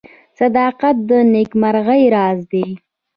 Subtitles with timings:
[0.39, 2.65] •صداقت د نیکمرغۍ راز دی.